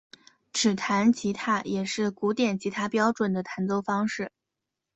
[0.51, 4.31] 指弹吉他也是古典吉他标准的弹奏方式。